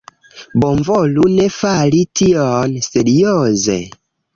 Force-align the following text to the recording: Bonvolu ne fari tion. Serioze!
Bonvolu 0.63 1.27
ne 1.35 1.47
fari 1.59 2.03
tion. 2.23 2.77
Serioze! 2.91 3.83